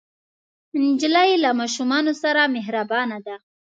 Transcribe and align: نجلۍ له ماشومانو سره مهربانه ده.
نجلۍ 0.83 1.31
له 1.43 1.49
ماشومانو 1.59 2.11
سره 2.23 2.41
مهربانه 2.55 3.17
ده. 3.25 3.35